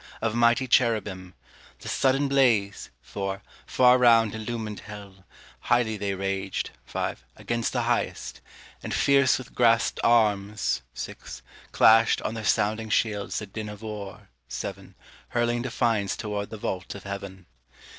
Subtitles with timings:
[0.19, 1.35] Of mighty cherubim:
[1.77, 3.43] the sudden blaze 4.
[3.67, 5.25] Far round illumin'd hell;
[5.59, 7.23] highly they rag'd 5.
[7.35, 8.41] Against the Highest;
[8.81, 11.43] and fierce with grasped arms 6.
[11.71, 14.95] Clash'd on their sounding shields the din of war, 7.
[15.29, 17.45] Hurling defiance tow'rd the Vault of heaven.